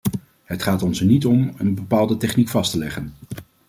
Het 0.43 0.63
gaat 0.63 0.83
ons 0.83 0.99
er 0.99 1.05
niet 1.05 1.25
om 1.25 1.53
een 1.57 1.75
bepaalde 1.75 2.17
techniek 2.17 2.49
vast 2.49 2.71
te 2.71 2.77
leggen. 2.77 3.13